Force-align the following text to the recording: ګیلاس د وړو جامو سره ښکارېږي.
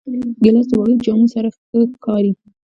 ګیلاس 0.43 0.67
د 0.69 0.73
وړو 0.79 0.93
جامو 1.05 1.27
سره 1.35 1.47
ښکارېږي. 1.95 2.45